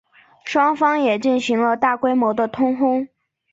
[0.43, 3.07] 双方也进行了大规模的通婚。